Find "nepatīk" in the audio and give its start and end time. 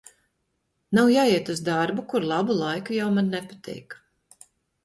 3.37-3.99